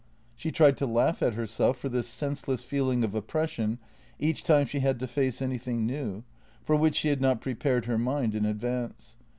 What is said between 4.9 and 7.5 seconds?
to face anything new, for which she had not